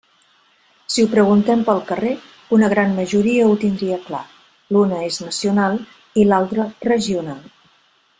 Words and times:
Si 0.93 1.03
ho 1.03 1.09
preguntem 1.11 1.59
pel 1.67 1.81
carrer, 1.89 2.13
una 2.57 2.69
gran 2.73 2.95
majoria 2.99 3.45
ho 3.49 3.53
tindria 3.65 3.99
clar: 4.07 4.23
l'una 4.77 5.03
és 5.09 5.21
nacional 5.27 5.77
i 6.23 6.25
l'altra 6.31 6.67
regional. 6.91 7.45